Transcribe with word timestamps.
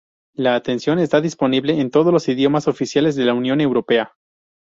La 0.33 0.55
atención 0.55 0.97
está 0.97 1.21
disponible 1.21 1.79
en 1.79 1.91
todos 1.91 2.11
los 2.11 2.27
idiomas 2.27 2.67
oficiales 2.67 3.15
de 3.15 3.23
la 3.25 3.35
Unión 3.35 3.61
Europea. 3.61 4.15